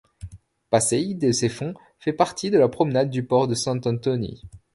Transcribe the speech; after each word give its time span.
Passeig 0.71 1.19
de 1.19 1.31
ses 1.31 1.47
Fonts 1.49 1.75
fait 1.99 2.11
partie 2.11 2.49
de 2.49 2.57
la 2.57 2.67
promenade 2.69 3.11
du 3.11 3.23
port 3.23 3.47
de 3.47 3.53
Sant 3.53 3.77
Antoni. 3.85 4.41